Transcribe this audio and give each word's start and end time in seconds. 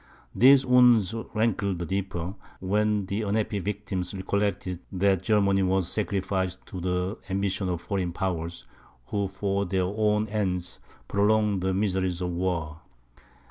These 0.33 0.65
wounds 0.65 1.13
rankled 1.35 1.77
the 1.77 1.85
deeper, 1.85 2.33
when 2.59 3.05
the 3.05 3.21
unhappy 3.21 3.59
victims 3.59 4.15
recollected 4.15 4.79
that 4.91 5.21
Germany 5.21 5.61
was 5.61 5.87
sacrificed 5.91 6.65
to 6.69 6.81
the 6.81 7.19
ambition 7.29 7.69
of 7.69 7.81
foreign 7.81 8.11
powers, 8.11 8.65
who, 9.09 9.27
for 9.27 9.63
their 9.67 9.83
own 9.83 10.27
ends, 10.29 10.79
prolonged 11.07 11.61
the 11.61 11.75
miseries 11.75 12.19
of 12.19 12.31
war. 12.31 12.79